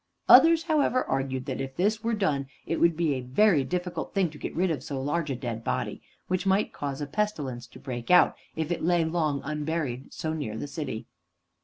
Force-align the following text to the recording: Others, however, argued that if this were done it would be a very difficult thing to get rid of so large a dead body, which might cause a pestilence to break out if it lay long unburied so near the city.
Others, 0.27 0.63
however, 0.63 1.03
argued 1.03 1.45
that 1.45 1.61
if 1.61 1.75
this 1.75 2.03
were 2.03 2.15
done 2.15 2.47
it 2.65 2.79
would 2.79 2.97
be 2.97 3.13
a 3.13 3.21
very 3.21 3.63
difficult 3.63 4.15
thing 4.15 4.31
to 4.31 4.39
get 4.39 4.55
rid 4.55 4.71
of 4.71 4.83
so 4.83 4.99
large 4.99 5.29
a 5.29 5.35
dead 5.35 5.63
body, 5.63 6.01
which 6.27 6.47
might 6.47 6.73
cause 6.73 7.01
a 7.01 7.05
pestilence 7.05 7.67
to 7.67 7.77
break 7.77 8.09
out 8.09 8.35
if 8.55 8.71
it 8.71 8.83
lay 8.83 9.05
long 9.05 9.41
unburied 9.43 10.11
so 10.11 10.33
near 10.33 10.57
the 10.57 10.65
city. 10.65 11.05